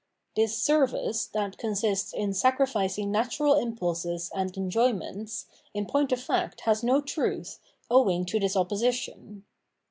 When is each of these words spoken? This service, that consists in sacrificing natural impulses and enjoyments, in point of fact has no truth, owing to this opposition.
This 0.35 0.57
service, 0.59 1.27
that 1.27 1.59
consists 1.59 2.11
in 2.11 2.33
sacrificing 2.33 3.11
natural 3.11 3.53
impulses 3.53 4.31
and 4.33 4.49
enjoyments, 4.57 5.45
in 5.75 5.85
point 5.85 6.11
of 6.11 6.19
fact 6.19 6.61
has 6.61 6.81
no 6.81 7.01
truth, 7.01 7.59
owing 7.87 8.25
to 8.25 8.39
this 8.39 8.57
opposition. 8.57 9.45